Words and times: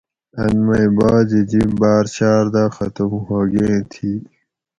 ان 0.41 0.53
مئی 0.65 0.87
بعضی 0.97 1.41
جِب 1.49 1.69
باۤر 1.79 2.05
شاۤردہ 2.15 2.63
ختم 2.75 3.11
ہوگیں 3.27 3.79
تھی 3.91 4.11